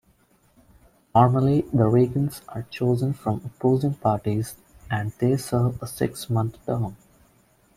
[1.13, 4.55] Normally the Regents are chosen from opposing parties
[4.89, 6.97] and they serve a six-month term.